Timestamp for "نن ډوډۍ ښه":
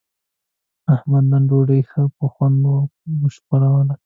1.31-2.01